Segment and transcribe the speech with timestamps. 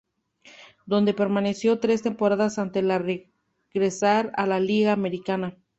[0.87, 3.23] Donde permaneció tres temporadas antes de
[3.71, 5.57] regresar a la Liga americana.